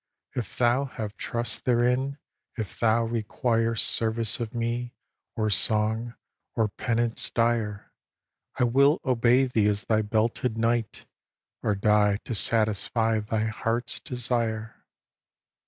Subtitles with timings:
[0.33, 2.17] If thou have trust therein,
[2.57, 4.95] if thou require Service of me,
[5.35, 6.15] or song,
[6.55, 7.93] or penance dire,
[8.57, 11.05] I will obey thee as thy belted knight,
[11.61, 14.83] Or die to satisfy thy heart's desire.